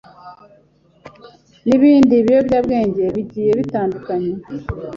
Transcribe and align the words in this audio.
n’ibindi 1.67 2.15
biyobyabwenge 2.25 3.03
bigiye 3.15 3.51
bitandukanye 3.59 4.31